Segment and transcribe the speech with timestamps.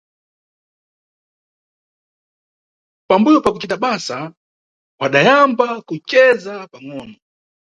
[3.07, 4.17] Pambuyo pakucita basa
[5.01, 7.15] wadayamba kuceza pangʼono.